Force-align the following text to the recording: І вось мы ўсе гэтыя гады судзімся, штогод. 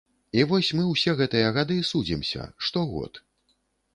І 0.37 0.45
вось 0.51 0.69
мы 0.77 0.85
ўсе 0.93 1.11
гэтыя 1.19 1.51
гады 1.59 1.77
судзімся, 1.91 2.45
штогод. 2.69 3.21